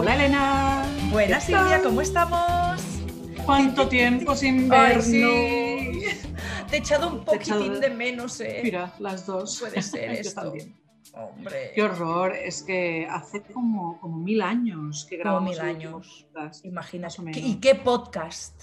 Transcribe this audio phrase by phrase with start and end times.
[0.00, 0.82] Hola Elena.
[1.10, 1.44] Buenas.
[1.44, 2.80] Silvia, ¿cómo estamos?
[3.44, 5.04] ¿Cuánto tiempo sin vernos?
[5.04, 6.00] sí.
[6.70, 7.24] Te he echado un echado
[7.60, 8.60] poquitín de- menos, eh.
[8.62, 9.60] Mira, las dos.
[9.60, 10.40] Puede ser Yo esto.
[10.40, 10.74] también.
[11.12, 15.74] Hombre, Qué horror, es que hace como, como mil años que Como grabamos mil el
[15.76, 16.26] último años.
[16.32, 16.64] podcast.
[16.64, 16.70] ¿Qué-
[17.22, 17.36] menos.
[17.36, 18.62] ¿Y qué podcast?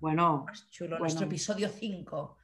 [0.00, 1.04] Bueno, Más chulo, Bueno.
[1.04, 2.36] nuestro episodio 5.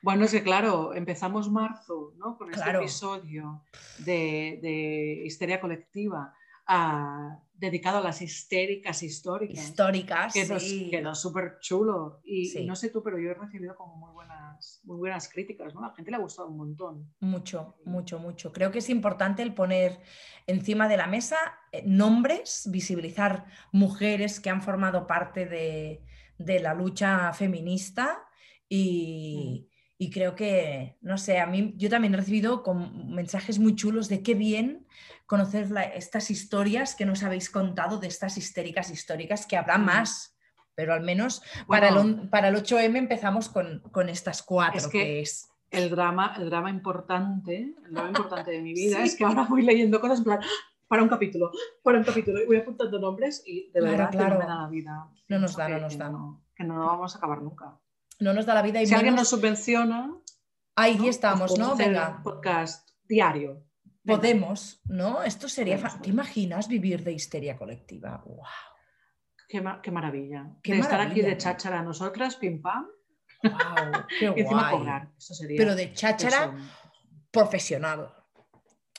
[0.00, 2.38] bueno, es que claro, empezamos marzo, ¿no?
[2.38, 2.80] Con Claro.
[2.80, 3.64] este episodio
[3.98, 6.32] de, de histeria colectiva
[6.66, 9.64] ah, dedicado a las histéricas históricas.
[9.64, 10.88] Históricas, que nos sí.
[10.90, 12.20] quedó súper chulo.
[12.24, 12.60] Y, Sí.
[12.60, 15.80] y no sé tú, pero yo he recibido como muy buenas, muy buenas críticas, ¿no?
[15.84, 17.14] A la gente le ha gustado un montón.
[17.20, 18.52] Mucho, mucho, mucho.
[18.52, 20.00] Creo que es importante el poner
[20.46, 21.36] encima de la mesa
[21.72, 26.04] eh, nombres, visibilizar mujeres que han formado parte de,
[26.38, 28.18] de la lucha feminista
[28.68, 33.74] y, y creo que, no sé, a mí yo también he recibido con mensajes muy
[33.76, 34.86] chulos de qué bien
[35.26, 40.36] conocer la- estas historias que nos habéis contado de estas histéricas históricas, que habrá más,
[40.74, 42.30] pero al menos para, el, Bueno.
[42.30, 45.48] para el 8M empezamos con, con estas cuatro, Es que, que- es...
[45.70, 49.02] El drama, el drama importante, el drama importante de mi vida Sí.
[49.04, 50.40] es que ahora voy leyendo cosas en plan,
[50.86, 51.50] para un capítulo,
[51.82, 54.34] para un capítulo, y voy apuntando nombres y de Claro, verdad que claro.
[54.34, 55.08] no me da la vida.
[55.28, 56.08] No nos da, no que- nos que da.
[56.10, 57.76] no- que no vamos a acabar nunca.
[58.20, 59.28] No nos da la vida y Si alguien nos menos...
[59.30, 60.14] subvenciona,
[60.76, 61.06] Ahí ¿no?
[61.08, 61.74] estamos, Pues ¿no?
[61.76, 63.62] Venga, un podcast diario.
[64.04, 65.22] Podemos, ¿no?
[65.22, 65.78] Esto sería...
[66.02, 68.22] ¿Te imaginas vivir de histeria colectiva?
[68.26, 68.44] ¡Wow!
[69.48, 70.50] Qué, ma- qué maravilla.
[70.62, 71.38] Qué de estar aquí de ¿no?
[71.38, 72.86] cháchara nosotras, pim pam,
[73.42, 73.52] ¡Wow!
[74.18, 74.78] ¡Qué y encima guay!
[74.78, 75.08] cobrar.
[75.16, 75.56] Eso sería.
[75.58, 76.54] Pero de cháchara eso.
[77.30, 78.12] profesional.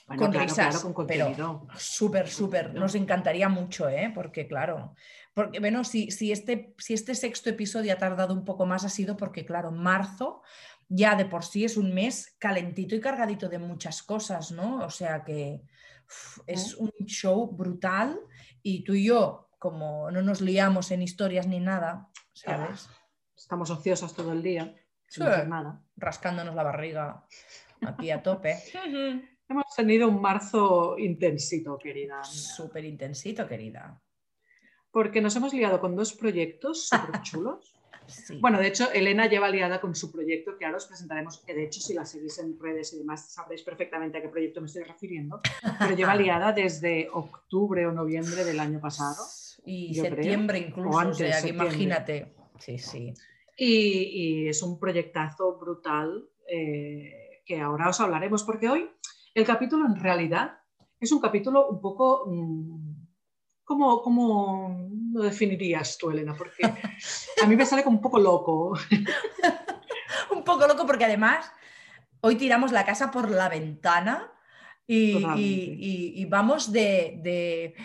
[0.08, 1.68] Bueno, con claro, risas, claro, con pero-.
[1.76, 2.74] Súper, súper.
[2.76, 4.12] Nos encantaría mucho, ¿eh?
[4.14, 4.94] Porque, claro,
[5.34, 8.90] porque, bueno, si, si, este, si este sexto episodio ha tardado un poco más, ha
[8.90, 10.44] sido porque, claro, marzo
[10.88, 14.86] ya de por sí es un mes calentito y cargadito de muchas cosas, ¿no?
[14.86, 15.62] O sea que
[16.08, 18.20] uf, es un show brutal
[18.62, 22.88] y tú y yo, como no nos liamos en historias ni nada, ¿sabes?
[23.36, 24.76] Estamos ociosas todo el día,
[25.08, 25.30] sin Sí.
[25.30, 25.82] hacer nada.
[25.98, 27.26] Rascándonos la barriga
[27.82, 28.58] aquí a tope.
[29.48, 32.24] Hemos tenido un marzo intensito, querida.
[32.24, 34.02] Súper intensito, querida.
[34.90, 37.74] Porque nos hemos liado con dos proyectos súper chulos.
[38.08, 38.38] Sí.
[38.40, 41.66] Bueno, de hecho, Elena lleva liada con su proyecto, que ahora os presentaremos, que de
[41.66, 44.84] hecho, si la seguís en redes y demás, sabréis perfectamente a qué proyecto me estoy
[44.84, 45.42] refiriendo.
[45.80, 49.24] Pero lleva liada desde octubre o noviembre del año pasado.
[49.66, 50.06] Y creo.
[50.16, 51.68] septiembre incluso, O o, antes, sea, que septiembre.
[51.68, 52.36] imagínate.
[52.60, 53.14] Sí, sí.
[53.58, 53.66] Y,
[54.46, 58.90] y es un proyectazo brutal eh, que ahora os hablaremos, porque hoy
[59.34, 60.60] el capítulo en realidad
[61.00, 62.26] es un capítulo un poco...
[62.28, 62.85] mm,
[63.66, 66.36] ¿Cómo, cómo lo definirías tú, Elena?
[66.38, 68.78] Porque a mí me sale como un poco loco.
[70.32, 71.52] Un poco loco porque además
[72.22, 74.32] hoy tiramos la casa por la ventana
[74.88, 75.42] y, Totalmente.
[75.42, 77.20] y- y- y vamos de...
[77.24, 77.76] de-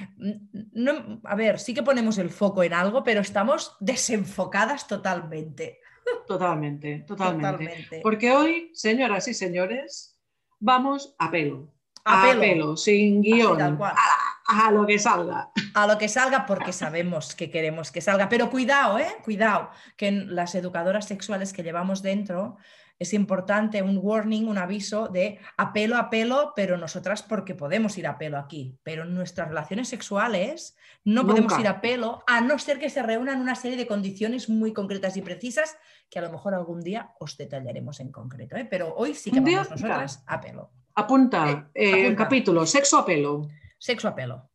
[0.73, 5.81] no- a ver, sí que ponemos el foco en algo, pero estamos desenfocadas totalmente.
[6.27, 7.51] Totalmente, totalmente.
[7.51, 8.01] Totalmente.
[8.03, 10.19] Porque hoy, señoras y señores,
[10.59, 11.73] vamos a pelo.
[12.05, 12.77] A pelo.
[12.77, 13.59] sin Así, guion.
[13.59, 13.93] tal cual.
[13.97, 15.51] A, a lo que salga.
[15.75, 18.29] A lo que salga porque sabemos que queremos que salga.
[18.29, 19.09] Pero cuidado, ¿eh?
[19.25, 22.57] Cuidado, que en las educadoras sexuales que llevamos dentro
[22.99, 28.07] es importante un warning, un aviso de apelo a pelo, pero nosotras porque podemos ir
[28.07, 28.77] a pelo aquí.
[28.83, 33.03] Pero en nuestras relaciones sexuales no podemos ir a pelo, a no ser que se
[33.03, 35.79] reúnan una serie de condiciones muy concretas y precisas
[36.11, 38.57] que a lo mejor algún día os detallaremos en concreto.
[38.57, 38.67] ¿eh?
[38.69, 40.71] Pero hoy sí que vamos nosotras a pelo.
[40.95, 42.25] Apunta, Eh, eh, apunta.
[42.25, 43.49] capítulo, sexo a pelo.
[43.81, 44.51] Sexo a pelo.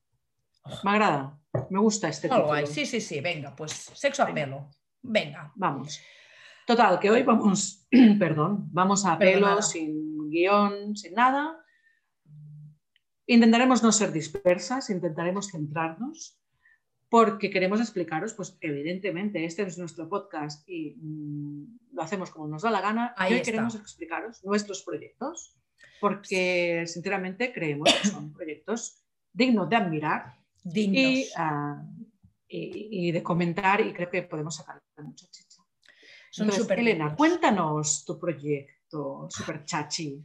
[0.84, 1.40] Me agrada.
[1.72, 2.46] Me gusta este título.
[2.46, 2.68] guay.
[2.68, 4.36] Sí, sí, sí, venga, pues sexo a Venga.
[4.46, 4.70] pelo.
[5.02, 5.52] Venga.
[5.56, 6.00] Vamos.
[6.68, 7.88] Total, que hoy vamos,
[8.20, 9.56] perdón, vamos a Perdonada.
[9.56, 11.60] pelo, sin guion, sin nada.
[13.28, 16.40] Intentaremos no ser dispersas, intentaremos centrarnos,
[17.10, 22.62] porque queremos explicaros, pues evidentemente este es nuestro podcast y mm, lo hacemos como nos
[22.62, 23.14] da la gana.
[23.18, 25.56] Ahí y hoy queremos explicaros nuestros proyectos,
[26.00, 29.05] porque sinceramente creemos que son proyectos
[29.36, 30.34] dignos de admirar
[30.64, 30.96] Dignos.
[31.12, 31.84] y, ah,
[32.48, 35.62] y- y de comentar y creo que podemos sacar mucha chicha.
[36.32, 37.18] Son Entonces, súper Elena, dignos.
[37.18, 40.24] cuéntanos tu proyecto, super chachi.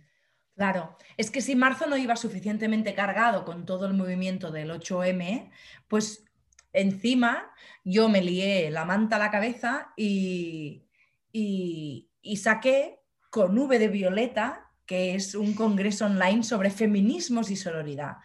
[0.56, 5.50] Claro, es que si marzo no iba suficientemente cargado con todo el movimiento del 8M,
[5.88, 6.24] pues
[6.72, 7.50] encima
[7.84, 10.84] yo me lié la manta a la cabeza y,
[11.32, 17.56] y- y saqué con V de Violeta, que es un congreso online sobre feminismos y
[17.56, 18.16] sororidad.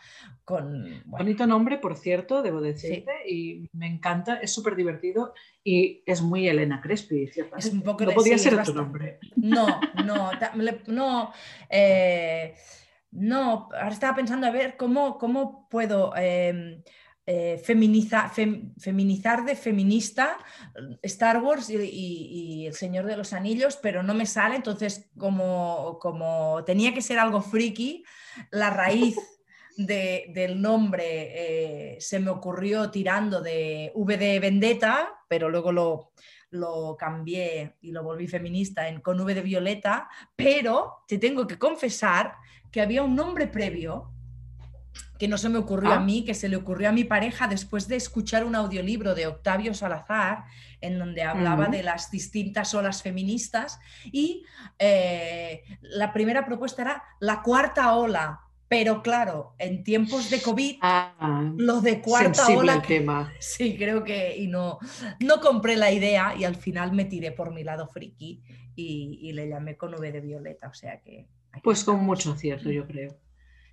[0.45, 5.33] Con, bueno, Bonito nombre, por cierto, debo decirte, y me encanta, es súper divertido
[5.63, 7.31] y es muy Elena Crespi.
[7.57, 9.17] Es un poco no de- podía sí, ser otro nombre.
[9.37, 10.29] No, no,
[10.85, 11.33] no.
[11.67, 12.53] eh,
[13.09, 16.83] no, ahora estaba pensando a ver cómo, cómo puedo eh,
[17.25, 20.37] eh, feminizar de feminista
[21.01, 26.63] Star Wars y, El Señor de los Anillos, pero no me sale, entonces como, como
[26.65, 28.03] tenía que ser algo friki,
[28.51, 29.17] la raíz
[29.77, 36.11] del nombre eh, se me ocurrió tirando de V de Vendetta, pero luego lo,
[36.49, 41.59] lo cambié y lo volví feminista en con V de Violeta, pero te tengo que
[41.59, 42.35] confesar
[42.71, 44.11] que había un nombre previo
[45.17, 45.99] que no se me ocurrió a ah.
[45.99, 49.73] mí, que se le ocurrió a mi pareja después de escuchar un audiolibro de Octavio
[49.73, 50.45] Salazar,
[50.81, 54.45] en donde hablaba de las distintas olas feministas, y
[54.77, 58.41] eh, la primera propuesta era la cuarta ola.
[58.67, 62.81] Pero claro, en tiempos de COVID, ah, lo de cuarta ola.
[62.81, 63.31] tema.
[63.39, 64.35] Sí, creo que.
[64.37, 64.79] Y no,
[65.19, 68.41] no compré la idea y al final me tiré por mi lado friki
[68.75, 70.67] y, le llamé con V de Violeta.
[70.67, 71.27] O sea que.
[71.63, 73.15] Pues con mucho acierto, yo creo.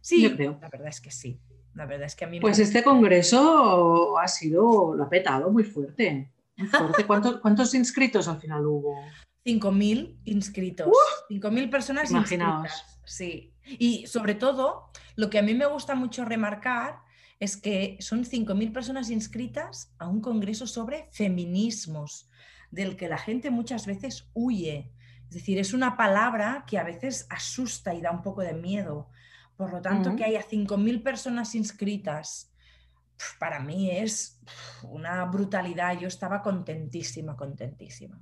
[0.01, 0.59] Sí, creo.
[0.61, 1.41] la verdad es que sí.
[1.75, 5.65] La verdad es que a mí Pues este congreso ha sido, lo ha petado muy
[5.65, 6.31] fuerte.
[7.43, 8.95] ¿Cuántos, inscritos al final hubo?
[9.45, 10.89] 5.000 inscritos.
[11.31, 13.01] 5.000 personas inscritas.
[13.05, 13.52] Sí.
[13.67, 17.01] Y sobre todo, lo que a mí me gusta mucho remarcar
[17.39, 22.31] es que son 5.000 personas inscritas a un congreso sobre feminismos,
[22.71, 24.93] del que la gente muchas veces huye.
[25.29, 29.11] Es decir, es una palabra que a veces asusta y da un poco de miedo.
[29.57, 32.53] Por lo tanto, que haya 5.000 personas inscritas,
[33.39, 34.41] para mí es
[34.83, 35.99] una brutalidad.
[35.99, 38.21] Yo estaba contentísima, contentísima.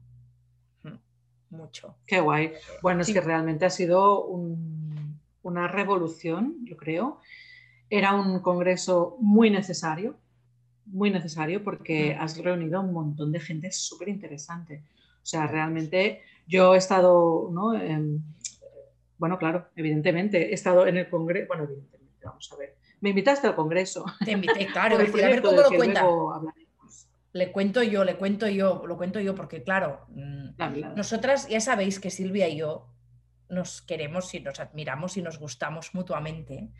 [0.82, 1.96] Mm, mucho.
[2.06, 2.52] Qué guay.
[2.82, 4.24] Bueno, es que realmente ha sido
[5.42, 7.20] una revolución, yo creo.
[7.88, 10.16] Era un congreso muy necesario,
[10.86, 14.82] muy necesario porque has reunido a un montón de gente súper interesante.
[15.22, 17.72] O sea, realmente yo he estado ¿no?
[19.20, 20.50] Bueno, claro, evidentemente.
[20.50, 21.46] He estado en el Congreso.
[21.48, 22.76] Bueno, evidentemente, vamos a ver.
[23.00, 24.04] Me invitaste al Congreso.
[24.24, 24.96] Te invité, claro.
[24.96, 26.08] a ver cómo lo cuenta.
[27.32, 32.00] Le cuento yo, le cuento yo, lo cuento yo, porque claro, mm, nosotras ya sabéis
[32.00, 32.88] que Silvia y yo
[33.50, 36.70] nos queremos y nos admiramos y nos gustamos mutuamente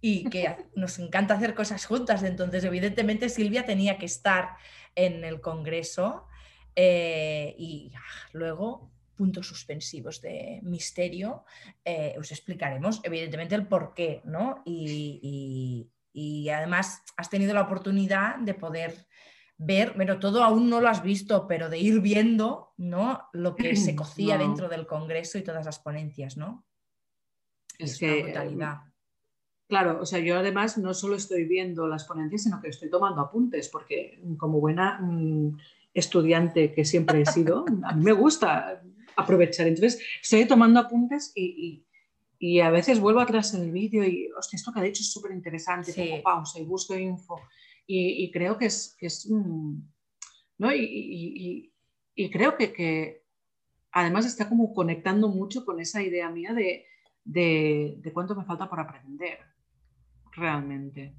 [0.00, 2.22] y que nos encanta hacer cosas juntas.
[2.22, 4.56] Entonces, evidentemente, Silvia tenía que estar
[4.94, 6.26] en el Congreso
[6.74, 8.90] eh, y ah, luego
[9.20, 11.44] puntos suspensivos de misterio,
[11.84, 14.62] eh, os explicaremos evidentemente el por qué, ¿no?
[14.64, 15.90] Y,
[16.50, 19.06] además has tenido la oportunidad de poder
[19.62, 23.28] ver, pero todo aún no lo has visto, pero de ir viendo, ¿no?
[23.32, 26.64] Lo que se cocía dentro del Congreso y todas las ponencias, ¿no?
[27.78, 28.78] Es, que, brutalidad.
[29.68, 33.20] Claro, o sea, yo además no solo estoy viendo las ponencias, sino que estoy tomando
[33.20, 35.58] apuntes, porque como buena mm,
[35.94, 38.82] estudiante que siempre he sido, a mí me gusta
[39.16, 39.66] aprovechar.
[39.66, 41.84] Entonces, estoy tomando apuntes y,
[42.62, 45.32] a veces vuelvo atrás en el vídeo y, hostia, esto que ha dicho es súper
[45.32, 47.38] interesante, pongo pausa y busco info.
[47.92, 50.72] Y, creo que es, que es ¿no?
[50.72, 51.72] Y,
[52.32, 53.24] creo que,
[53.90, 56.86] además está como conectando mucho con esa idea mía de,
[57.24, 59.38] de, cuánto me falta por aprender,
[60.32, 61.12] realmente.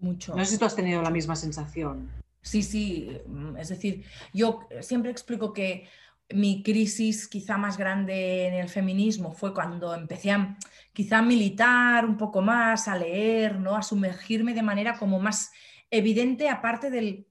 [0.00, 0.34] Mucho.
[0.34, 2.10] No sé si tú has tenido la misma sensación.
[2.42, 3.20] Sí, sí,
[3.58, 5.86] es decir, yo siempre explico que
[6.30, 10.56] mi crisis quizá más grande en el feminismo fue cuando empecé a
[10.92, 13.76] quizá militar un poco más, a leer, ¿no?
[13.76, 15.52] a sumergirme de manera como más
[15.90, 17.26] evidente, aparte del,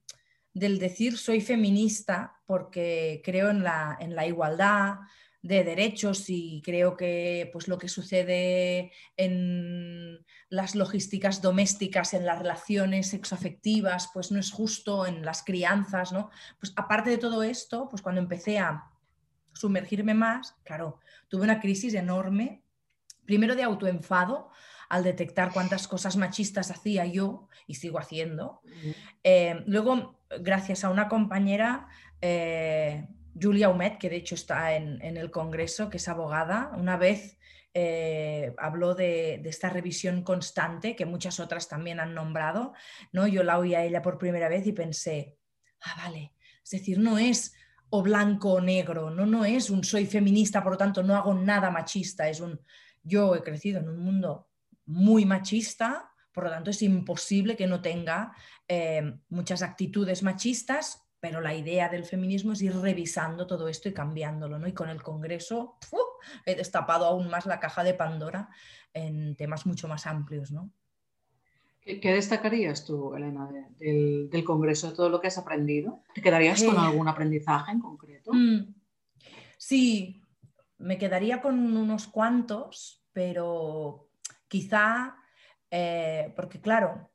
[0.53, 4.99] decir soy feminista porque creo en la, en la igualdad
[5.41, 12.39] de derechos y creo que pues, lo que sucede en las logísticas domésticas, en las
[12.39, 16.29] relaciones sexoafectivas, pues no es justo en las crianzas, ¿no?
[16.59, 18.89] Pues aparte de todo esto, pues cuando empecé a
[19.53, 20.99] sumergirme más, claro,
[21.29, 22.63] tuve una crisis enorme,
[23.25, 24.49] primero de autoenfado,
[24.89, 28.61] al detectar cuántas cosas machistas hacía yo y sigo haciendo.
[29.23, 31.87] Eh, luego, gracias a una compañera,
[32.21, 33.07] eh,
[33.39, 37.37] Julia Humet, que de hecho está en, el Congreso, que es abogada, una vez
[37.75, 42.73] eh, habló de, esta revisión constante que muchas otras también han nombrado.
[43.11, 43.27] ¿no?
[43.27, 45.37] Yo la oí a ella por primera vez y pensé,
[45.81, 47.53] ah, vale, es decir, no es
[47.91, 51.33] o blanco o negro, no, no es un soy feminista, por lo tanto no hago
[51.33, 52.59] nada machista, es un
[53.03, 54.48] yo he crecido en un mundo
[54.89, 58.33] muy machista, por lo tanto es imposible que no tenga
[58.67, 63.93] eh, muchas actitudes machistas, pero la idea del feminismo es ir revisando todo esto y
[63.93, 64.67] cambiándolo, ¿no?
[64.67, 65.77] Y con el Congreso
[66.45, 68.49] he destapado aún más la caja de Pandora
[68.93, 70.71] en temas mucho más amplios, ¿no?
[71.81, 76.03] ¿Qué destacarías tú, Elena, del, Congreso, de todo lo que has aprendido?
[76.13, 78.31] ¿Te quedarías con algún aprendizaje en concreto?
[78.33, 78.75] Mm,
[79.57, 80.21] sí,
[80.77, 84.08] me quedaría con unos cuantos, pero
[84.49, 85.15] quizá,
[85.71, 87.09] eh, porque claro,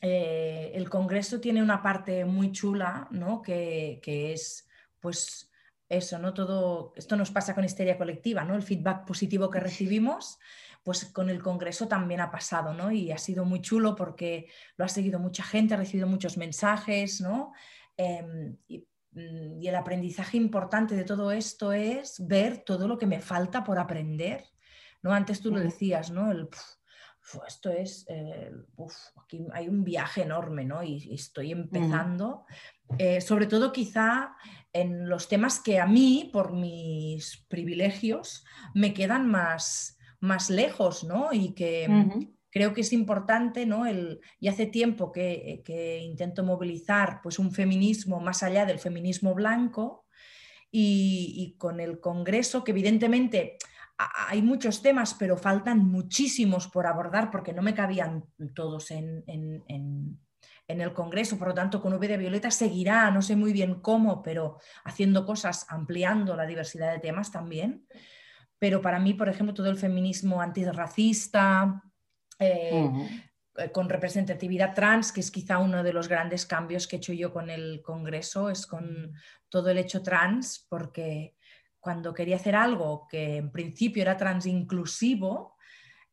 [0.00, 3.42] eh, el Congreso tiene una parte muy chula, ¿no?
[3.42, 4.00] Que,
[4.32, 4.66] es,
[5.00, 5.50] pues,
[5.88, 6.32] eso, ¿no?
[6.32, 8.54] Todo, esto nos pasa con histeria colectiva, ¿no?
[8.54, 10.38] El feedback positivo que recibimos,
[10.84, 12.92] pues con el Congreso también ha pasado, ¿no?
[12.92, 17.20] Y ha sido muy chulo porque lo ha seguido mucha gente, ha recibido muchos mensajes,
[17.20, 17.52] ¿no?
[17.96, 18.56] Em,
[19.12, 23.64] mm, y, el aprendizaje importante de todo esto es ver todo lo que me falta
[23.64, 24.44] por aprender,
[25.02, 25.12] ¿no?
[25.12, 26.30] Antes tú lo decías, ¿no?
[26.30, 26.48] El,
[27.46, 28.50] esto es, eh,
[29.22, 30.82] aquí hay un viaje enorme, ¿no?
[30.82, 32.44] Y, estoy empezando,
[32.98, 34.34] eh, sobre todo quizá
[34.72, 41.32] en los temas que a mí, por mis privilegios, me quedan más, más lejos, ¿no?
[41.32, 41.88] Y que
[42.50, 43.86] creo que es importante, ¿no?
[43.86, 49.34] El, y hace tiempo que, que, intento movilizar pues, un feminismo más allá del feminismo
[49.34, 50.06] blanco
[50.70, 53.58] y, y con el Congreso, que evidentemente
[53.98, 58.24] hay muchos temas, pero faltan muchísimos por abordar porque no me cabían
[58.54, 59.24] todos en,
[60.68, 61.36] el Congreso.
[61.36, 65.26] Por lo tanto, con V de Violeta seguirá, no sé muy bien cómo, pero haciendo
[65.26, 67.86] cosas, ampliando la diversidad de temas también.
[68.58, 71.82] Pero para mí, por ejemplo, todo el feminismo antirracista,
[72.38, 72.88] eh,
[73.56, 77.12] eh, con representatividad trans, que es quizá uno de los grandes cambios que he hecho
[77.12, 79.12] yo con el Congreso, es con
[79.48, 81.34] todo el hecho trans, porque
[81.80, 85.56] cuando quería hacer algo que en principio era transinclusivo,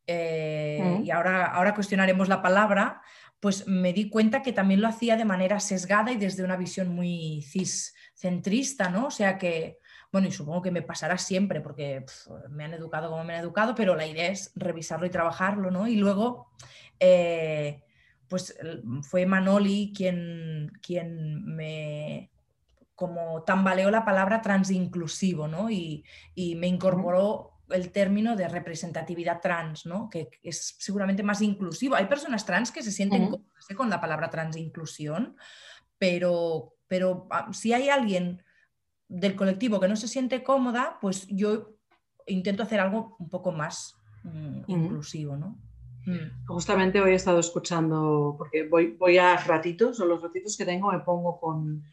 [0.07, 3.01] eh, y ahora, ahora cuestionaremos la palabra,
[3.39, 6.89] pues me di cuenta que también lo hacía de manera sesgada y desde una visión
[6.89, 9.07] muy ciscentrista, ¿no?
[9.07, 9.79] O sea que,
[10.11, 12.05] bueno, y supongo que me pasará siempre porque
[12.49, 15.87] me han educado como me han educado, pero la idea es revisarlo y trabajarlo, ¿no?
[15.87, 16.51] Y luego,
[16.99, 17.83] eh,
[18.27, 18.57] pues
[19.03, 22.31] fue Manoli quien, quien me,
[22.95, 25.69] como tambaleó la palabra transinclusivo, ¿no?
[25.69, 26.05] Y,
[26.57, 30.09] me incorporó el término de representatividad trans, ¿no?
[30.09, 31.95] Que es seguramente más inclusivo.
[31.95, 33.75] Hay personas trans que se sienten cómodas ¿eh?
[33.75, 35.35] con la palabra transinclusión,
[35.97, 38.43] pero, pero ah, si hay alguien
[39.07, 41.75] del colectivo que no se siente cómoda, pues yo
[42.27, 45.59] intento hacer algo un poco más mm, inclusivo, ¿no?
[46.05, 46.45] Mm.
[46.45, 50.91] Justamente hoy he estado escuchando, porque voy, voy a ratitos, o los ratitos que tengo
[50.91, 51.83] me pongo con,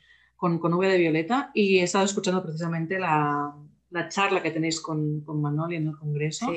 [0.42, 3.54] con, con V de Violeta y he estado escuchando precisamente la,
[3.90, 6.52] la charla que tenéis con, con, Manoli en el Congreso.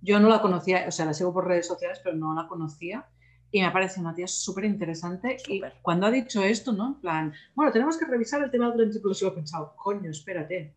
[0.00, 3.06] Yo no la conocía, o sea, la sigo por redes sociales, pero no la conocía
[3.50, 5.36] y me ha parecido una tía súper interesante.
[5.48, 6.94] Y cuando ha dicho esto, ¿no?
[6.94, 10.74] En plan, bueno, tenemos que revisar el tema del inclusivo, he pensado, coño, espérate,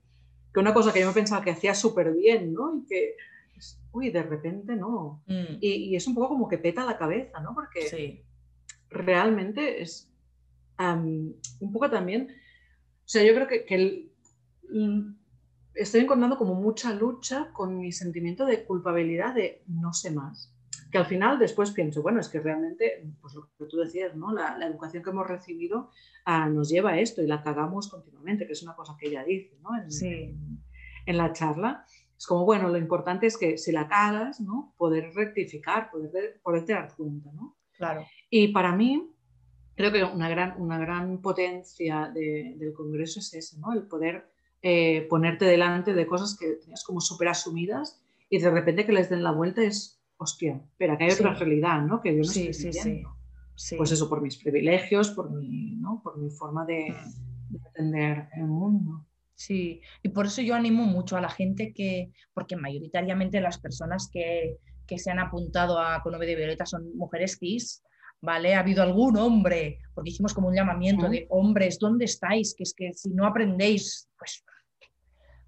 [0.53, 2.75] que una cosa que yo me pensaba que hacía súper bien, ¿no?
[2.75, 3.15] Y que,
[3.93, 5.23] uy, de repente no.
[5.27, 5.59] Mm.
[5.61, 7.55] Y, y, es un poco como que peta la cabeza, ¿no?
[7.55, 8.21] Porque sí.
[8.89, 10.12] realmente es,
[10.91, 12.29] un poco también,
[13.05, 14.09] o sea, yo creo que, que
[15.75, 20.51] estoy encontrando como mucha lucha con mi sentimiento de culpabilidad de no sé más.
[20.91, 24.31] Que al final después pienso, bueno, es que realmente, pues lo que tú decías, ¿no?
[24.31, 25.89] La, educación que hemos recibido
[26.25, 29.23] ah, nos lleva a esto y la cagamos continuamente, que es una cosa que ella
[29.23, 29.75] dice, ¿no?
[29.81, 30.35] En, sí.
[31.05, 31.85] en, la charla.
[32.15, 34.75] Es como, bueno, lo importante es que si la cagas, ¿no?
[34.77, 37.57] Poder rectificar, poder, poder dar cuenta, ¿no?
[37.75, 38.05] Claro.
[38.29, 39.12] Y para mí,
[39.75, 43.73] creo que una gran, una gran potencia del Congreso es ese, ¿no?
[43.73, 44.29] El poder
[44.61, 49.09] eh, ponerte delante de cosas que tenías como súper asumidas y de repente que les
[49.09, 52.01] den la vuelta es, hostia, espera, que hay otra realidad, ¿no?
[52.01, 56.01] Que yo no estoy sí, sí, Pues eso, por mis privilegios, por mi, ¿no?
[56.03, 56.95] por mi forma de,
[57.49, 59.05] de entender el mundo.
[59.35, 64.09] Sí, y por eso yo animo mucho a la gente que, porque mayoritariamente las personas
[64.09, 67.83] que, que se han apuntado a Conove de Violeta son mujeres cis,
[68.23, 68.55] ¿vale?
[68.55, 72.55] Ha habido algún hombre, porque hicimos como un llamamiento de hombres, ¿dónde estáis?
[72.55, 74.45] Que es que si no aprendéis, pues,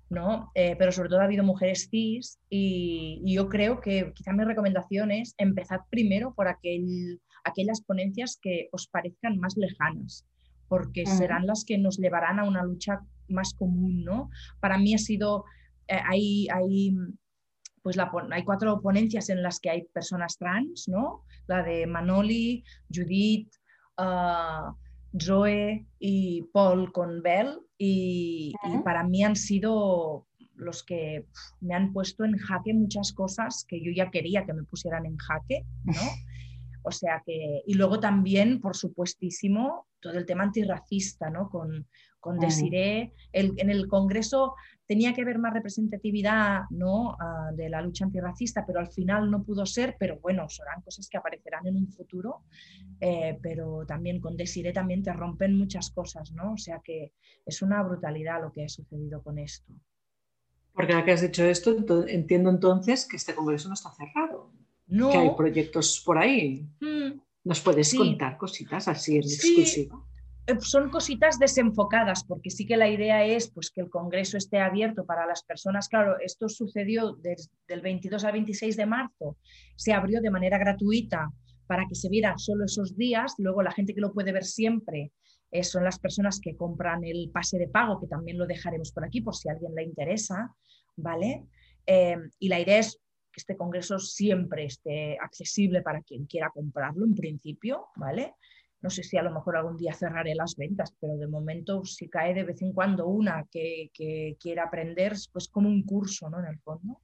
[0.10, 0.52] ¿no?
[0.56, 5.12] Eh, pero sobre todo ha habido mujeres cis y, yo creo que quizá mi recomendación
[5.12, 10.26] es empezar primero por aquel, aquellas ponencias que os parezcan más lejanas,
[10.68, 14.30] porque serán las que nos llevarán a una lucha más común, ¿no?
[14.60, 15.46] Para mí ha sido,
[15.88, 16.94] eh, hay, hay
[17.86, 18.00] pues
[18.32, 21.22] hay cuatro ponencias en las que hay personas trans, ¿no?
[21.46, 23.48] La de Manoli, Judith,
[24.00, 24.74] uh,
[25.22, 30.26] Zoe y Paul con Bell, y, para mí han sido
[30.56, 31.28] los que
[31.62, 35.18] me han puesto en jaque muchas cosas que yo ya quería que me pusieran en
[35.18, 35.94] jaque, ¿no?
[36.86, 41.50] O sea que, y luego también, por supuestísimo, todo el tema antirracista, ¿no?
[41.50, 41.88] Con,
[42.20, 43.12] con Desiree.
[43.34, 44.56] en el Congreso
[44.88, 47.18] tenía que haber más representatividad ¿no?
[47.20, 51.08] Ah, de la lucha antirracista, pero al final no pudo ser, pero bueno, serán cosas
[51.10, 52.44] que aparecerán en un futuro,
[53.00, 56.54] eh, pero también con Desiree también te rompen muchas cosas, ¿no?
[56.54, 57.14] O sea que
[57.46, 59.74] es una brutalidad lo que ha sucedido con esto.
[60.74, 64.52] Porque ahora que has dicho esto, entiendo entonces que este congreso no está cerrado.
[64.88, 65.10] No.
[65.10, 66.68] Que hay proyectos por ahí.
[66.80, 70.06] Mm, ¿Nos puedes contar cositas así en exclusiva?
[70.48, 74.60] Eh, son cositas desenfocadas, porque sí que la idea es pues, que el Congreso esté
[74.60, 75.90] abierto para las personas.
[75.90, 79.38] Claro, esto sucedió desde el 22 al 26 de marzo,
[79.76, 81.30] se abrió de manera gratuita
[81.68, 85.12] para que se viera solo esos días, luego la gente que lo puede ver siempre
[85.52, 89.04] eh, son las personas que compran el pase de pago, que también lo dejaremos por
[89.06, 90.54] aquí por si a alguien le interesa,
[90.96, 91.46] ¿vale?
[91.88, 93.00] Eh, y la idea es
[93.36, 98.36] que este congreso siempre esté accesible para quien quiera comprarlo en principio, ¿vale?
[98.82, 102.08] No sé si a lo mejor algún día cerraré las ventas, pero de momento si
[102.08, 103.90] cae de vez en cuando una que,
[104.40, 106.40] quiera aprender, pues como un curso, ¿no?
[106.40, 107.02] En el fondo.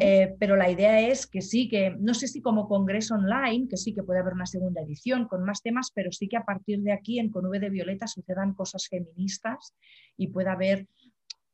[0.00, 3.76] Eh, pero la idea es que sí, que no sé si como congreso online, que
[3.76, 6.80] sí que puede haber una segunda edición con más temas, pero sí que a partir
[6.80, 9.74] de aquí en Con V de Violeta sucedan cosas feministas
[10.16, 10.86] y pueda haber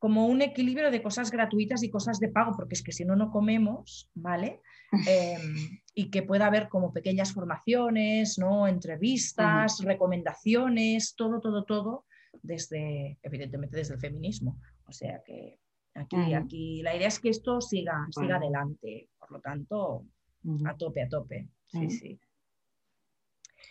[0.01, 3.17] como un equilibrio de cosas gratuitas y cosas de pago, porque es que si no,
[3.17, 4.63] no comemos, ¿vale?
[5.07, 8.67] Em, y que pueda haber como pequeñas formaciones, ¿no?
[8.67, 12.07] entrevistas, recomendaciones, todo, todo, todo,
[12.43, 14.59] desde, evidentemente desde el feminismo.
[14.87, 15.59] O sea que
[15.95, 20.07] aquí, aquí la idea es que esto siga, siga adelante, por lo tanto,
[20.65, 21.49] a tope, a tope.
[21.67, 22.21] Sí, sí.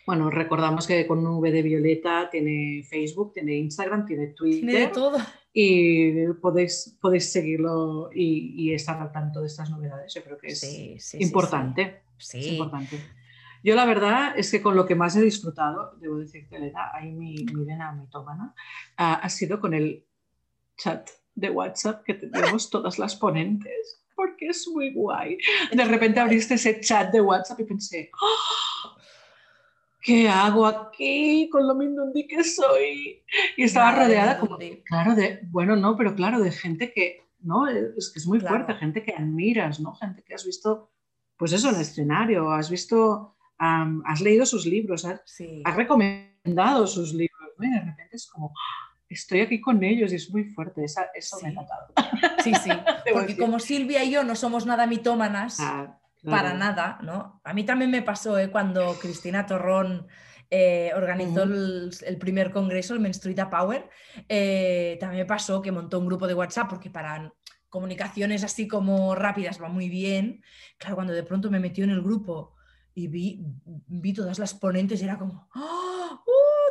[0.10, 4.62] Bueno, recordamos que con V de Violeta tiene Facebook, tiene Instagram, tiene Twitter.
[4.62, 5.20] Tiene de todo
[5.54, 10.12] y podéis, podéis seguirlo y, estar al tanto de estas novedades.
[10.12, 12.01] Yo creo que es importante.
[12.18, 13.00] Sí, importante.
[13.63, 17.12] Yo la verdad es que con lo que más he disfrutado, debo decirte, Elena, ahí
[17.12, 18.56] mi, mi vena mitómana,
[18.96, 20.08] ha sido con el
[20.75, 25.38] chat de WhatsApp que tenemos todas las ponentes, porque es muy guay.
[25.72, 28.99] De repente abriste ese chat de WhatsApp y pensé, ¡Oh!
[30.01, 33.24] ¿Qué hago aquí con lo mindundi que soy?
[33.57, 37.68] Y estaba rodeada como, claro, de, bueno, no, pero claro, de gente que, ¿no?
[37.68, 39.94] Es que es muy fuerte, gente que admiras, ¿no?
[39.96, 40.92] Gente que has visto,
[41.38, 45.22] pues eso, en el escenario, has visto, has leído sus libros, has,
[45.75, 47.68] recomendado sus libros, ¿no?
[47.68, 48.53] Y de repente es como,
[49.09, 51.88] estoy aquí con ellos y es muy fuerte, eso me ha encantado.
[52.44, 52.70] Sí, sí,
[53.14, 57.42] porque como Silvia y yo no somos nada mitómanas, ah, para nada, ¿no?
[57.44, 58.51] A mí también me pasó ¿eh?
[58.51, 60.08] cuando Cristina Torrón
[60.50, 63.90] eh, organizó el, primer congreso, el Menstruita Power,
[64.27, 67.34] eh, también me pasó que montó un grupo de WhatsApp porque para
[67.70, 70.44] comunicaciones así como rápidas va muy bien.
[70.77, 72.55] Claro, cuando de pronto me metió en el grupo
[72.94, 73.46] y vi,
[73.88, 76.24] vi todas las ponentes y era como, ¡Oh,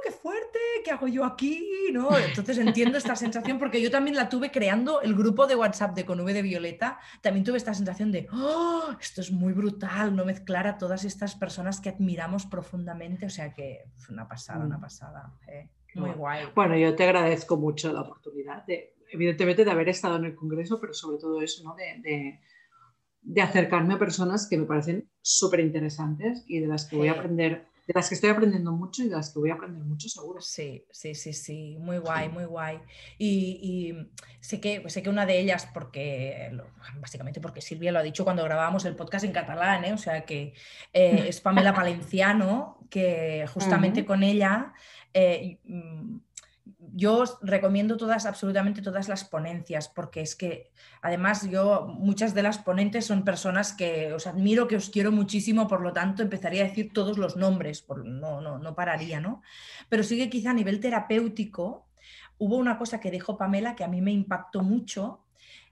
[0.03, 0.59] qué fuerte!
[0.85, 1.69] ¿Qué hago yo aquí?
[1.93, 2.17] ¿no?
[2.17, 6.05] Entonces entiendo esta sensación porque yo también la tuve creando el grupo de WhatsApp de
[6.05, 6.99] Con V de Violeta.
[7.23, 11.35] También tuve esta sensación de, ¡Oh, esto es muy brutal, no mezclar a todas estas
[11.35, 13.27] personas que admiramos profundamente.
[13.27, 14.81] O sea que es una pasada, una mm.
[14.81, 15.33] pasada.
[15.47, 15.69] ¿eh?
[15.95, 16.47] Muy guay.
[16.55, 20.81] Bueno, yo te agradezco mucho la oportunidad de, evidentemente, de haber estado en el Congreso,
[20.81, 21.75] pero sobre todo eso, ¿no?
[21.75, 22.39] de
[23.23, 27.13] de acercarme a personas que me parecen súper interesantes y de las que voy a
[27.13, 30.11] aprender, de las que estoy aprendiendo mucho y de las que voy a aprender mucho
[30.11, 30.43] seguro.
[30.43, 32.81] Sí, sí, sí, sí, muy guay, muy guay.
[33.17, 33.97] Y,
[34.41, 36.53] sé, que, sé que una de ellas, porque
[37.01, 39.95] básicamente porque Silvia lo ha dicho cuando grabábamos el podcast en catalán, ¿eh?
[39.95, 40.53] o sea que
[40.93, 44.75] eh, es Pamela Palenciano, que justamente con ella...
[45.15, 45.59] Eh,
[46.95, 50.71] yo recomiendo todas, absolutamente todas las ponencias, porque es que
[51.03, 55.69] además yo, muchas de las ponentes son personas que os admiro, que os quiero muchísimo,
[55.69, 59.43] por lo tanto empezaría a decir todos los nombres, por, no, no, no pararía, ¿no?
[59.89, 61.87] Pero sí que quizá a nivel terapéutico
[62.39, 65.25] hubo una cosa que dijo Pamela que a mí me impactó mucho,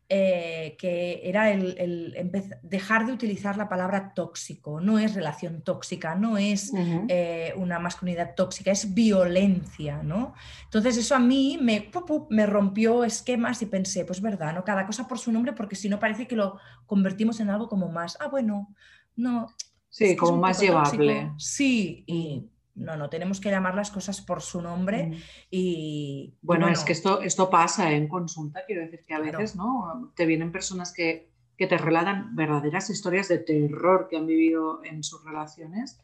[0.08, 2.30] eh, que era el,
[2.62, 4.80] dejar de utilizar la palabra tóxico.
[4.80, 6.72] No es relación tóxica, no es
[7.08, 10.34] eh, una masculinidad tóxica, es violencia, ¿no?
[10.64, 11.90] Entonces eso a mí me,
[12.30, 14.62] me rompió esquemas y pensé, pues verdad, ¿no?
[14.62, 17.88] Cada cosa por su nombre, porque si no parece que lo convertimos en algo como
[17.88, 18.74] más, ah, bueno,
[19.16, 19.48] no.
[19.88, 21.32] Sí, como más llevable.
[21.36, 25.18] Sí, y no, no, tenemos que llamar las cosas por su nombre
[25.50, 26.34] y...
[26.42, 30.12] Bueno, es que esto, esto pasa en consulta, quiero decir que a veces, ¿no?
[30.14, 35.24] Te vienen personas que, te relatan verdaderas historias de terror que han vivido en sus
[35.24, 35.98] relaciones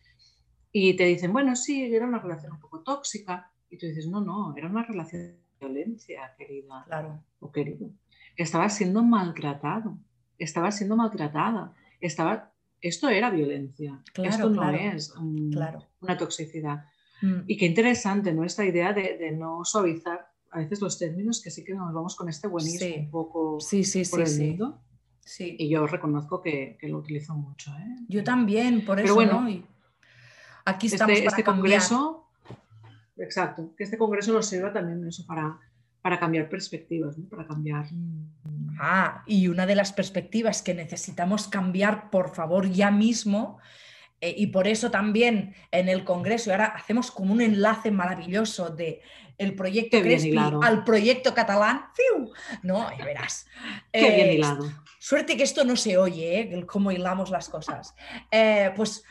[0.72, 4.22] y te dicen, bueno, sí, era una relación un poco tóxica y tú dices, no,
[4.22, 6.84] no, era una relación de violencia, querida.
[6.86, 7.22] Claro.
[7.40, 7.90] O querido.
[8.34, 9.98] Estaba siendo maltratado,
[10.38, 12.51] estaba siendo maltratada, estaba
[12.82, 15.14] esto era violencia, esto no es
[16.00, 16.84] una toxicidad.
[17.22, 17.44] Mm.
[17.46, 18.44] Y qué interesante, ¿no?
[18.44, 22.28] Esta idea de, no suavizar a veces los términos, que sí que nos vamos con
[22.28, 24.82] este buenismo un poco sí, sí, por el mundo.
[25.20, 25.56] Sí.
[25.58, 27.70] Y yo reconozco que, lo utilizo mucho.
[27.70, 27.96] ¿eh?
[28.08, 29.14] Yo también, por eso.
[29.14, 29.46] bueno,
[30.64, 32.26] aquí este, estamos este, congreso,
[33.16, 35.58] exacto, que este congreso nos sirva también eso para,
[36.02, 37.28] para cambiar perspectivas, ¿no?
[37.28, 37.86] para cambiar.
[38.78, 43.58] Ah, y una de las perspectivas que necesitamos cambiar, por favor, ya mismo,
[44.20, 48.70] eh, y por eso también en el Congreso, y ahora hacemos como un enlace maravilloso
[48.70, 49.00] de
[49.38, 52.32] el proyecto Crespi al proyecto catalán, ¡fiu!
[52.62, 52.88] ¿no?
[52.98, 53.46] Y verás.
[53.92, 54.72] Qué bien eh, hilado.
[54.98, 56.66] Suerte que esto no se oye, ¿eh?
[56.66, 57.94] cómo hilamos las cosas.
[58.76, 59.04] pues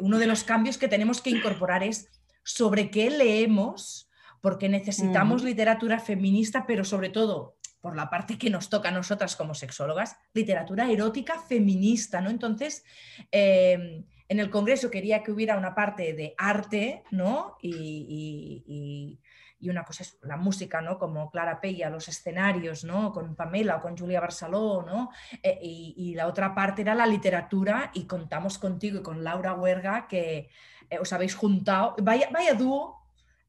[0.00, 2.08] uno de los cambios que tenemos que incorporar es
[2.42, 4.09] sobre qué leemos,
[4.40, 9.36] porque necesitamos literatura feminista, pero sobre todo por la parte que nos toca a nosotras
[9.36, 12.30] como sexólogas, literatura erótica feminista, ¿no?
[12.30, 12.84] Entonces,
[13.30, 17.56] em, en el Congreso quería que hubiera una parte de arte, ¿no?
[17.62, 19.18] Y,
[19.62, 20.98] una cosa es la música, ¿no?
[20.98, 23.12] Como Clara Pella, los escenarios, ¿no?
[23.12, 25.10] Con Pamela o con Julia Barceló, ¿no?
[25.42, 30.08] Eh, y, la otra parte era la literatura y contamos contigo y con Laura Huerga
[30.08, 30.48] que
[30.88, 31.94] eh, os habéis juntado.
[32.02, 32.99] Vaya, vaya dúo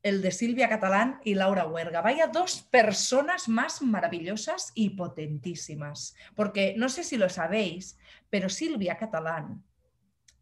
[0.04, 2.02] el de Silvia Catalán y Laura Huerga.
[2.02, 6.16] Vaya dos personas más maravillosas y potentísimas.
[6.36, 7.98] Porque no sé si lo sabéis,
[8.30, 9.64] pero Silvia Catalán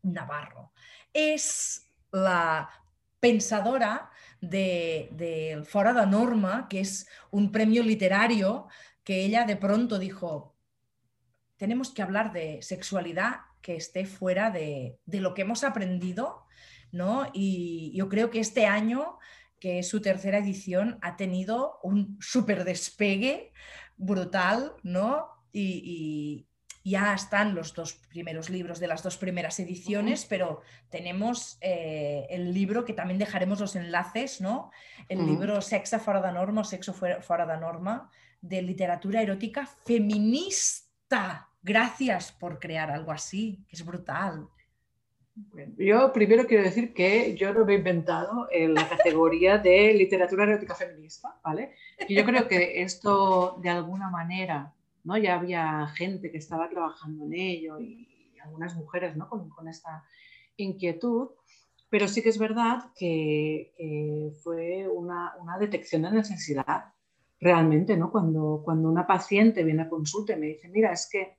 [0.02, 0.72] Navarro
[1.14, 2.70] es la
[3.20, 8.68] pensadora del de, Fora Norma, que es un premio literario
[9.04, 10.56] que ella de pronto dijo,
[11.58, 16.46] tenemos que hablar de sexualidad que esté fuera de, de lo que hemos aprendido,
[16.92, 17.30] ¿no?
[17.34, 19.20] Y yo creo que este año
[19.60, 23.54] que su tercera edición ha tenido un súper despegue
[23.98, 25.28] brutal, ¿no?
[25.52, 26.46] Y,
[26.82, 32.52] ya están los dos primeros libros de las dos primeras ediciones, pero tenemos eh, el
[32.52, 34.72] libro que también dejaremos los enlaces, ¿no?
[35.08, 38.10] El libro Sexa fuera de norma Sexo fuera de norma
[38.42, 41.50] de literatura erótica feminista.
[41.62, 44.50] Gracias por crear algo así, que es brutal
[45.78, 50.44] yo primero quiero decir que yo no me he inventado en la categoría de literatura
[50.44, 51.74] erótica feminista, ¿vale?
[52.08, 54.74] Y yo creo que esto de alguna manera,
[55.04, 55.18] ¿no?
[55.18, 58.08] Ya había gente que estaba trabajando en ello y
[58.44, 59.30] algunas mujeres, ¿no?
[59.30, 60.04] Con, con esta
[60.58, 61.30] inquietud,
[61.90, 66.94] pero sí que es verdad que, que fue una, una, detección de necesidad
[67.40, 68.12] realmente, ¿no?
[68.12, 71.39] Cuando, cuando una paciente viene a consulta y me dice, mira, es que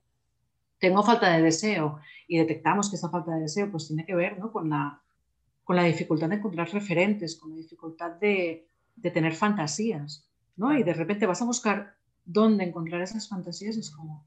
[0.81, 4.39] tengo falta de deseo y detectamos que esa falta de deseo pues tiene que ver
[4.39, 4.51] ¿no?
[4.51, 5.01] con, la,
[5.63, 8.67] con la dificultad de encontrar referentes, con la dificultad de,
[8.97, 10.77] de tener fantasías, ¿no?
[10.77, 14.27] Y de repente vas a buscar dónde encontrar esas fantasías es como,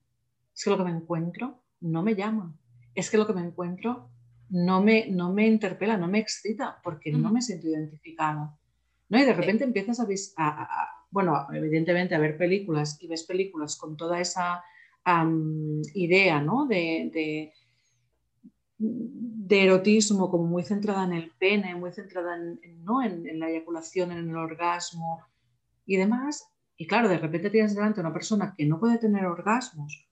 [0.55, 2.55] es que lo que me encuentro no me llama,
[2.95, 4.09] es que lo que me encuentro
[4.49, 8.55] no me, no me interpela, no me excita porque no me siento identificada,
[9.09, 9.19] ¿no?
[9.19, 10.05] Y de repente empiezas a,
[10.37, 14.63] a, bueno, evidentemente a ver películas y ves películas con toda esa
[15.93, 16.65] idea ¿no?
[16.65, 17.51] de,
[18.77, 23.03] de, erotismo como muy centrada en el pene, muy centrada en, ¿no?
[23.03, 25.21] en, la eyaculación, en el orgasmo
[25.85, 26.49] y demás.
[26.75, 30.07] Y claro, de repente tienes delante a una persona que no puede tener orgasmos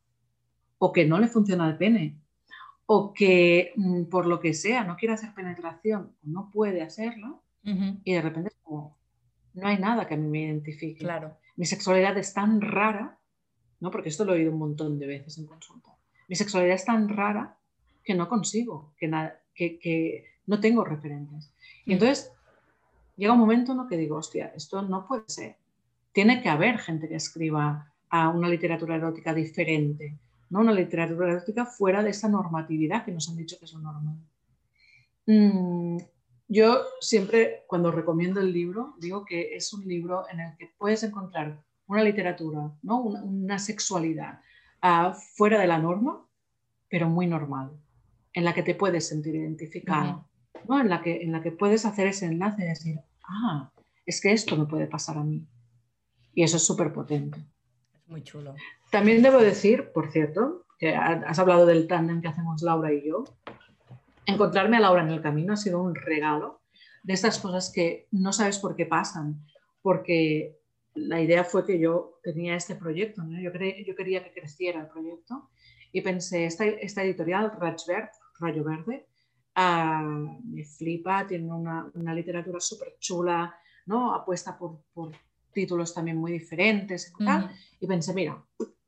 [0.77, 2.17] o que no le funciona el pene
[2.85, 7.43] o que mm, por lo que sea no quiere hacer penetración o no puede hacerlo
[7.63, 8.97] y de repente es como,
[9.53, 10.99] no hay nada que a mí me identifique.
[10.99, 11.37] Claro.
[11.55, 13.19] Mi sexualidad es tan rara
[13.81, 13.91] ¿no?
[13.91, 15.93] porque esto lo he oído un montón de veces en consulta.
[16.29, 17.57] Mi sexualidad es tan rara
[18.03, 19.09] que no consigo, que,
[19.55, 21.51] que, no tengo referentes.
[21.85, 21.93] Y mm.
[21.93, 22.31] entonces
[23.17, 25.57] llega un momento en que digo, hostia, esto no puede ser.
[26.13, 30.17] Tiene que haber gente que escriba a una literatura erótica diferente,
[30.49, 30.59] ¿no?
[30.59, 34.17] una literatura erótica fuera de esa normatividad que nos han dicho que es lo normal.
[35.25, 35.97] Mm,
[36.47, 41.03] yo siempre, cuando recomiendo el libro, digo que es un libro en el que puedes
[41.03, 43.01] encontrar una literatura, ¿no?
[43.01, 44.39] una, sexualidad
[44.81, 46.25] ah, fuera de la norma,
[46.89, 47.71] pero muy normal,
[48.33, 50.25] en la que te puedes sentir identificado,
[50.69, 50.79] ¿no?
[50.79, 53.69] en, la que, en la que puedes hacer ese enlace y decir, ah,
[54.05, 55.45] es que esto me puede pasar a mí.
[56.33, 57.39] Y eso es súper potente.
[57.93, 58.55] Es muy chulo.
[58.89, 63.25] También debo decir, por cierto, que has hablado del tándem que hacemos Laura y yo.
[64.25, 66.61] Encontrarme a Laura en el camino ha sido un regalo
[67.03, 69.45] de estas cosas que no sabes por qué pasan,
[69.81, 70.60] porque
[70.95, 75.49] la idea fue que yo tenía este proyecto, yo, yo, quería que creciera el proyecto
[75.91, 77.51] y pensé, esta, esta editorial,
[78.39, 79.07] Rayo Verde,
[79.55, 80.03] ah,
[80.43, 84.13] me flipa, tiene una, una literatura súper chula, ¿no?
[84.13, 85.11] apuesta por, por,
[85.51, 87.25] títulos también muy diferentes y,
[87.83, 88.41] y pensé, mira,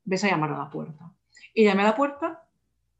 [0.04, 1.12] ves a llamar a la puerta.
[1.52, 2.48] Y llamé a la puerta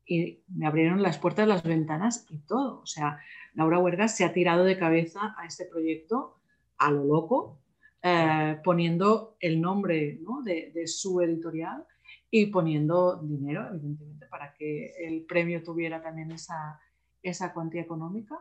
[0.06, 2.80] y me abrieron las puertas, las ventanas y todo.
[2.80, 3.20] O sea,
[3.54, 6.38] Laura Huerga se ha tirado de cabeza a este proyecto
[6.78, 7.58] a lo loco,
[8.06, 11.86] eh, poniendo el nombre de, su editorial
[12.30, 16.78] y poniendo dinero, evidentemente, para que el premio tuviera también esa,
[17.22, 18.36] esa cuantía económica,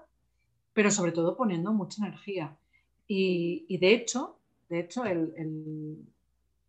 [0.74, 2.56] pero sobre todo poniendo mucha energía.
[3.08, 4.38] Y, de hecho,
[4.70, 6.06] de hecho el, el,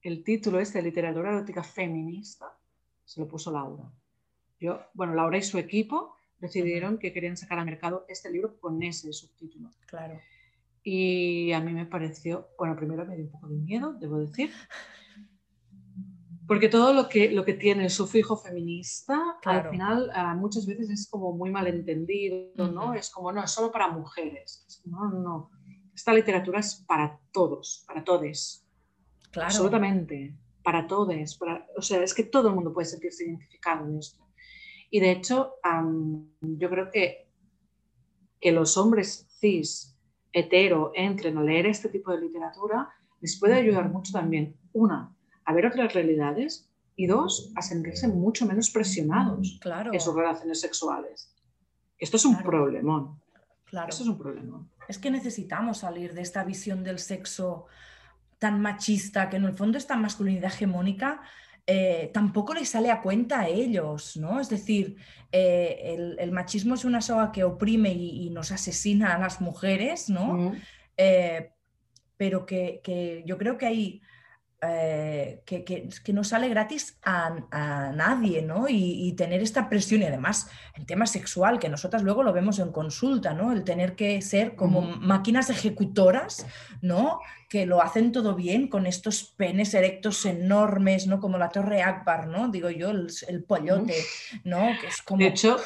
[0.02, 2.56] el título este, Literatura Erótica Feminista,
[3.04, 3.90] se lo puso Laura.
[4.60, 8.82] Yo, bueno, Laura y su equipo Decidieron que querían sacar al mercado este libro con
[8.82, 9.70] ese subtítulo.
[9.86, 10.20] Claro.
[10.86, 14.50] Y a mí me pareció, bueno, primero me dio un poco de miedo, debo decir,
[16.46, 21.08] porque todo lo que, lo que tiene el sufijo feminista, al final muchas veces es
[21.08, 22.92] como muy malentendido, ¿no?
[22.92, 24.82] Es como, no, es solo para mujeres.
[24.84, 25.50] No, no, no.
[25.94, 28.68] Esta literatura es para todos, para todes.
[29.30, 29.46] Claro.
[29.46, 31.36] Absolutamente, para todos.
[31.38, 34.22] Para, o sea, es que todo el mundo puede sentirse identificado en esto.
[34.90, 35.54] Y de hecho,
[36.42, 37.26] yo creo que,
[38.38, 39.93] que los hombres cis,
[40.34, 45.52] hetero, entren a leer este tipo de literatura, les puede ayudar mucho también, una, a
[45.54, 51.32] ver otras realidades y dos, a sentirse mucho menos presionados en sus relaciones sexuales.
[51.98, 53.20] Esto es un problemón.
[53.64, 53.88] Claro.
[53.88, 54.70] Esto es un problemón.
[54.88, 57.66] Es que necesitamos salir de esta visión del sexo
[58.38, 61.22] tan machista, que en el fondo esta masculinidad hegemónica
[61.66, 64.38] eh, tampoco les sale a cuenta a ellos, ¿no?
[64.38, 64.96] Es decir,
[65.32, 70.52] eh, el, machismo es una soga que oprime y, nos asesina a las mujeres, ¿no?
[70.96, 71.52] Eh,
[72.16, 74.02] pero que, que, yo creo que hay
[74.68, 78.66] eh, que, no sale gratis a, nadie, ¿no?
[78.68, 82.72] Y, tener esta presión, y además en tema sexual, que nosotras luego lo vemos en
[82.72, 83.52] consulta, ¿no?
[83.52, 86.46] El tener que ser como máquinas ejecutoras,
[86.82, 87.20] ¿no?
[87.48, 91.20] Que lo hacen todo bien con estos penes erectos enormes, ¿no?
[91.20, 92.48] Como la Torre Akbar, ¿no?
[92.48, 93.96] Digo yo, el, pollote,
[94.44, 94.68] ¿no?
[94.80, 95.20] Que es como...
[95.20, 95.58] De hecho,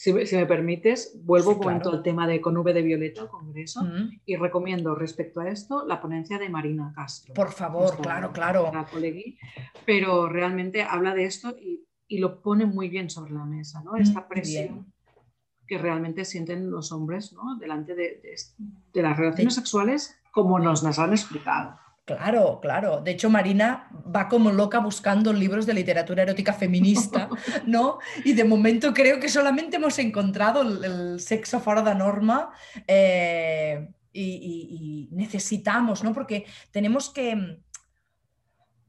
[0.00, 3.86] si, me permites, vuelvo un momento al tema de Con V de Violeta, Congreso,
[4.24, 7.34] y recomiendo respecto a esto la ponencia de Marina Castro.
[7.34, 8.72] Por favor, claro, claro.
[9.84, 11.84] pero realmente habla de esto y,
[12.18, 13.96] lo pone muy bien sobre la mesa, ¿no?
[13.96, 14.90] Esta presión
[15.66, 17.56] que realmente sienten los hombres ¿no?
[17.58, 18.22] delante de,
[18.92, 21.78] de las relaciones sexuales como nos las han explicado.
[22.16, 23.00] Claro, claro.
[23.00, 27.28] De hecho, Marina va como loca buscando libros de literatura erótica feminista,
[27.66, 27.98] ¿no?
[28.24, 32.50] Y de momento creo que solamente hemos encontrado el, sexo fuera de norma
[32.86, 36.12] eh, y, necesitamos, ¿no?
[36.12, 37.56] Porque tenemos que mm,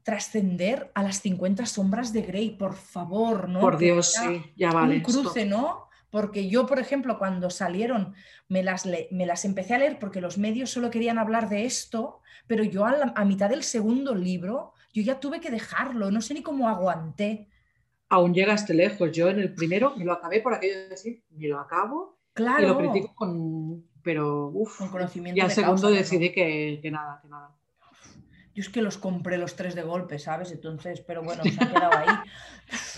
[0.02, 3.60] trascender a las 50 sombras de Grey, por favor, ¿no?
[3.60, 4.96] Por Dios, sí, ya vale.
[4.96, 5.88] Un cruce, ¿no?
[6.12, 8.12] Porque yo, por ejemplo, cuando salieron,
[8.46, 12.20] me las, me las empecé a leer porque los medios solo querían hablar de esto,
[12.46, 16.42] pero yo a, mitad del segundo libro, yo ya tuve que dejarlo, no sé ni
[16.42, 17.48] cómo aguanté.
[18.10, 21.48] Aún llegaste lejos, yo en el primero me lo acabé por aquello de decir, me
[21.48, 22.62] lo acabo claro.
[22.62, 25.38] y lo critico con, pero uff, con conocimiento.
[25.38, 27.56] Y al segundo decidí que, que nada, que nada.
[28.54, 30.52] Yo es que los compré los tres de golpe, ¿sabes?
[30.52, 32.16] Entonces, pero bueno, se ha quedado ahí.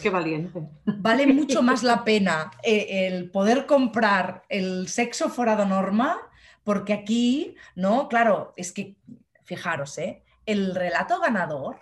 [0.02, 0.60] Qué valiente.
[0.84, 6.20] Vale mucho más la pena eh, el poder comprar el sexo fuera de norma,
[6.64, 8.08] porque aquí, ¿no?
[8.08, 8.96] Claro, es que,
[9.44, 10.24] fijaros, ¿eh?
[10.46, 11.76] El relato ganador,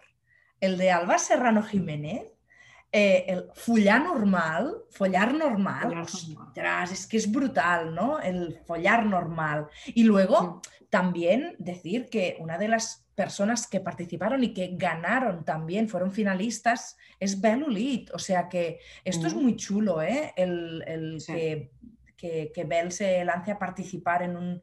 [0.61, 2.32] el de Alba Serrano Jiménez,
[2.94, 6.06] eh, el follar normal, follar normal,
[6.92, 8.20] es que es brutal, ¿no?
[8.20, 9.68] El follar normal.
[9.87, 15.88] Y luego también decir que una de las personas que participaron y que ganaron también,
[15.88, 18.11] fueron finalistas, es Belulit.
[18.14, 20.33] O sea que esto es muy chulo, ¿eh?
[20.37, 21.70] El, que,
[22.16, 24.62] que, que, Bell se lance a participar en un,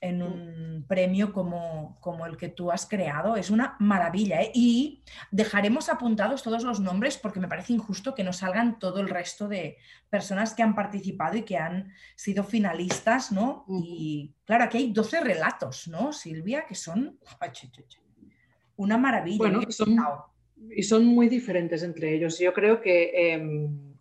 [0.00, 3.36] en un premio como, como, el que tú has creado.
[3.36, 4.42] Es una maravilla.
[4.42, 4.50] ¿eh?
[4.54, 9.08] Y dejaremos apuntados todos los nombres porque me parece injusto que no salgan todo el
[9.08, 9.78] resto de
[10.10, 13.64] personas que han participado y que han sido finalistas, ¿no?
[13.68, 16.66] Y claro, aquí hay 12 relatos, ¿no, Silvia?
[16.66, 17.18] Que son
[18.76, 19.38] una maravilla.
[19.38, 19.96] Bueno, son,
[20.74, 22.38] y son muy diferentes entre ellos.
[22.38, 23.94] Yo creo que em,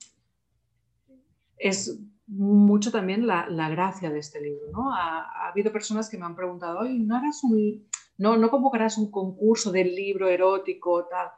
[1.57, 4.71] es mucho también la, gracia de este libro.
[4.71, 4.93] ¿no?
[4.93, 9.71] Ha, habido personas que me han preguntado, ¿no, harás un, no, ¿no convocarás un concurso
[9.71, 11.05] del libro erótico?
[11.05, 11.29] Tal?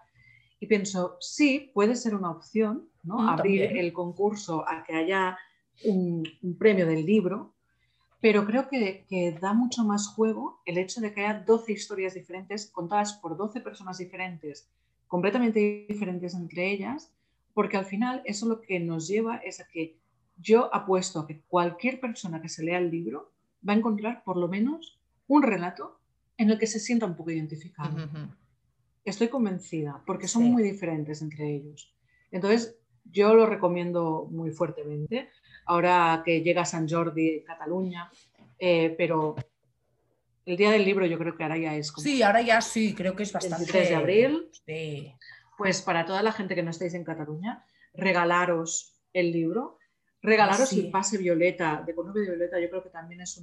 [0.60, 3.20] Y pienso, sí, puede ser una opción, ¿no?
[3.20, 5.38] Mm, abrir el concurso a que haya
[5.86, 6.24] un,
[6.58, 7.54] premio del libro,
[8.20, 12.16] pero creo que, que, da mucho más juego el hecho de que haya 12 historias
[12.16, 14.68] diferentes contadas por 12 personas diferentes,
[15.08, 17.14] completamente diferentes entre ellas,
[17.54, 20.00] porque al final eso lo que nos lleva es a que
[20.40, 23.32] yo apuesto a que cualquier persona que se lea el libro
[23.68, 26.00] va a encontrar por lo menos un relato
[26.38, 28.10] en el que se sienta un poco identificado.
[29.04, 31.94] Estoy convencida, porque son muy diferentes entre ellos.
[32.32, 35.30] Entonces, yo lo recomiendo muy fuertemente.
[35.66, 38.12] Ahora que llega San Jordi, Cataluña,
[38.60, 39.36] eh, pero
[40.46, 42.04] el día del libro yo creo que ahora ya es como...
[42.04, 43.64] Sí, ahora ya sí, creo que es bastante...
[43.64, 44.52] El 3 de abril.
[45.58, 49.78] Pues para toda la gente que no estáis en Cataluña, regalaros el libro
[50.22, 53.42] Regalaros el pase violeta de Conurbio de Violeta, yo creo que también es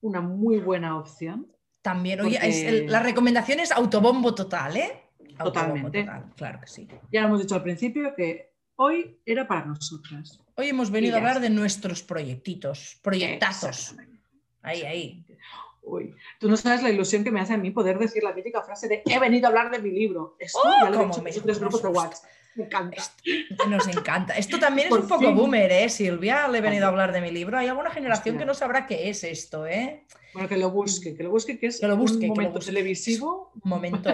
[0.00, 1.48] una muy buena opción.
[1.80, 5.02] También, oye, la recomendación es autobombo total, ¿eh?
[5.36, 6.06] Totalmente.
[6.36, 6.86] claro que sí.
[7.10, 10.40] Ya lo hemos dicho al principio que Hoy era para nosotras.
[10.56, 13.94] Hoy hemos venido a hablar de nuestros proyectitos, proyectazos.
[14.62, 15.26] Ahí, ahí.
[15.82, 18.62] Uy, tú no sabes la ilusión que me hace a mí poder decir la mítica
[18.62, 20.36] frase de he venido a hablar de mi libro.
[20.38, 22.30] Esto ya lo he dicho en tres grupos de WhatsApp.
[22.54, 23.02] Me encanta.
[23.68, 24.34] Nos encanta.
[24.34, 25.88] Esto también es un poco boomer, ¿eh?
[25.88, 27.58] Silvia, le he venido a hablar de mi libro.
[27.58, 30.04] Hay alguna generación que no sabrá qué es esto, ¿eh?
[30.34, 33.52] Bueno, que lo busque, que lo busque, que es que lo busque, un momento televisivo.
[33.64, 34.10] Momento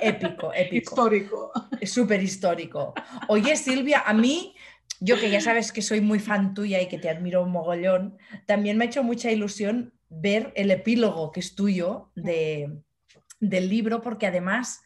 [0.00, 0.90] épico, épico.
[0.90, 1.52] Histórico.
[1.80, 2.94] Es súper histórico.
[3.28, 4.54] Oye, Silvia, a mí,
[5.00, 8.18] yo que ya sabes que soy muy fan tuya y que te admiro un mogollón,
[8.46, 12.70] también me ha hecho mucha ilusión ver el epílogo que es tuyo de,
[13.40, 14.82] del libro, porque además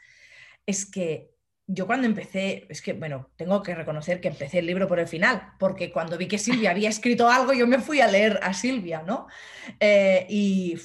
[0.67, 1.36] es que
[1.69, 5.09] yo cuando empecé, es que, bueno, tengo que reconocer que empecé el libro por el
[5.09, 8.55] final, porque cuando vi que Silvia había escrito algo, yo me fui a leer a
[8.55, 9.27] Silvia, ¿no?
[9.81, 10.79] Eh, y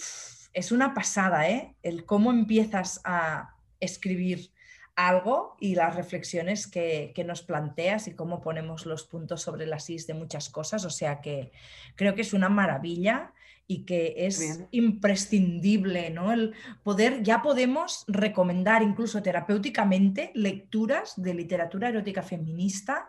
[0.53, 1.75] es una pasada, ¿eh?
[1.83, 4.51] El cómo empiezas a escribir
[4.95, 9.89] algo y las reflexiones que, que, nos planteas y cómo ponemos los puntos sobre las
[9.89, 10.83] is de muchas cosas.
[10.85, 11.51] O sea que
[11.95, 13.33] creo que es una maravilla
[13.71, 16.33] y que es imprescindible, ¿no?
[16.33, 16.53] El
[16.83, 23.07] poder, ya podemos recomendar incluso terapéuticamente lecturas de literatura erótica feminista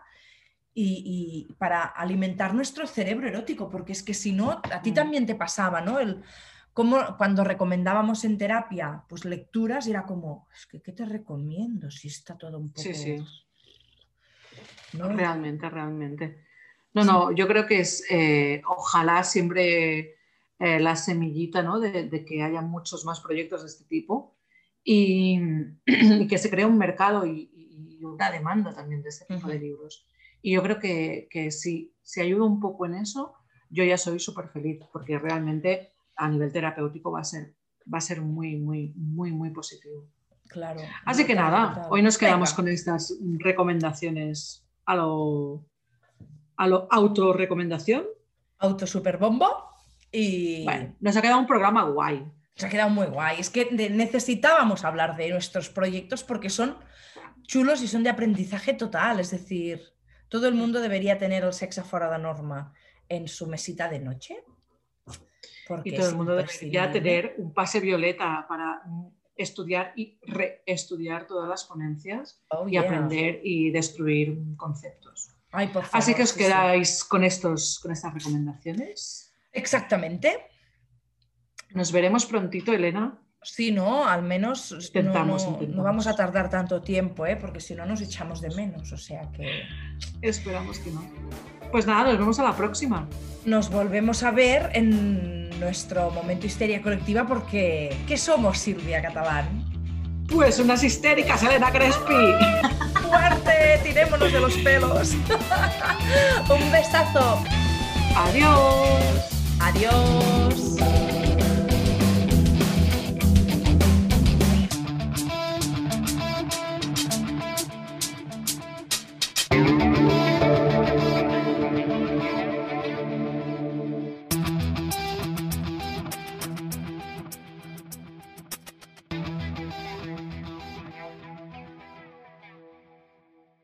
[0.73, 4.93] y, para alimentar nuestro cerebro erótico, porque es que si no, a ti mm.
[4.93, 5.99] también te pasaba, ¿no?
[5.99, 6.23] El,
[6.71, 11.91] como cuando recomendábamos en terapia, pues lecturas, era como, es que, ¿qué te recomiendo?
[11.91, 12.83] Si está todo un poco...
[12.83, 13.17] Sí, sí.
[14.93, 16.45] Realmente, realmente.
[16.93, 20.22] No, no, yo creo que es, eh, ojalá siempre
[20.63, 21.81] eh, la semillita ¿no?
[21.81, 24.37] de, que haya muchos más proyectos de este tipo
[24.81, 25.37] y,
[26.29, 27.49] que se cree un mercado y,
[28.01, 30.07] una demanda también de este tipo de libros.
[30.41, 33.33] Y yo creo que, que si, si ayuda un poco en eso,
[33.69, 37.55] yo ya soy súper feliz porque realmente a nivel terapéutico va a ser,
[37.93, 40.07] va a ser muy, muy, muy, muy positivo.
[40.47, 40.79] Claro.
[41.03, 45.65] Así que nada, hoy nos quedamos con estas recomendaciones a lo,
[46.55, 48.05] a lo autorrecomendación.
[48.59, 49.72] Auto super bombo.
[50.13, 52.19] Y bueno, nos ha quedado un programa guay.
[52.55, 53.39] Nos ha quedado muy guay.
[53.39, 56.77] Es que necesitábamos hablar de nuestros proyectos porque son
[57.41, 59.19] chulos y son de aprendizaje total.
[59.19, 59.81] Es decir,
[60.29, 62.73] todo el mundo debería tener el sexo fuera de norma
[63.09, 64.43] en su mesita de noche.
[65.83, 68.83] y todo el mundo debería tener un pase violeta para
[69.35, 75.31] estudiar y reestudiar todas las ponencias oh, y aprender y destruir conceptos.
[75.91, 79.32] Así que os quedáis con, estos, con estas recomendaciones.
[79.53, 80.47] Exactamente.
[81.71, 83.19] Nos veremos prontito, Elena.
[83.43, 87.35] Sí, no, al menos no, vamos a tardar tanto tiempo, ¿eh?
[87.35, 89.63] porque si no nos echamos de menos, o sea que...
[90.21, 91.03] Esperamos que no.
[91.71, 93.07] Pues nada, nos vemos a la próxima.
[93.45, 99.65] Nos volvemos a ver en nuestro momento histeria colectiva porque ¿qué somos, Silvia Catalán?
[100.29, 102.13] Pues unas histéricas, Elena Crespi.
[103.01, 103.79] ¡Fuerte!
[103.83, 105.13] Tirémonos de los pelos.
[106.49, 107.43] Un besazo.
[108.15, 109.32] Adiós.
[109.65, 111.02] Adiós.